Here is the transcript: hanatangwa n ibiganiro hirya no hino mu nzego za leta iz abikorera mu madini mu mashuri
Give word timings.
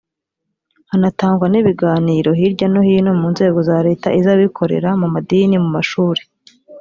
hanatangwa 0.89 1.45
n 1.49 1.55
ibiganiro 1.61 2.29
hirya 2.39 2.67
no 2.73 2.81
hino 2.87 3.11
mu 3.19 3.27
nzego 3.33 3.59
za 3.69 3.77
leta 3.87 4.07
iz 4.19 4.27
abikorera 4.33 4.89
mu 5.01 5.07
madini 5.13 5.55
mu 5.63 5.69
mashuri 5.77 6.21